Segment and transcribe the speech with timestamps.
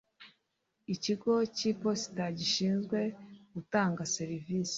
[0.93, 2.99] Ikigo cy iposita gishinzwe
[3.53, 4.69] gutanga serivisi